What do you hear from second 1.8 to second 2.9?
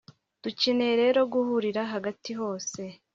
hagati hose